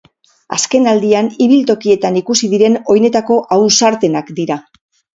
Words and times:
Azkenaldian 0.55 1.29
ibiltokietan 1.47 2.19
ikusi 2.23 2.51
diren 2.57 2.81
oinetako 2.97 3.41
ausartenak 3.59 4.37
dira. 4.43 4.63